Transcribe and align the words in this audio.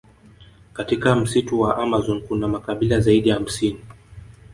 Katika 0.73 1.15
msitu 1.15 1.59
wa 1.61 1.77
amazon 1.77 2.21
kuna 2.21 2.47
makabila 2.47 2.99
zaidi 2.99 3.29
ya 3.29 3.35
hamsini 3.35 3.79